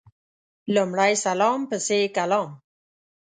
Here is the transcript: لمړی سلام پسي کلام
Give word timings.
لمړی 0.73 1.13
سلام 1.25 1.59
پسي 1.69 2.01
کلام 2.15 2.49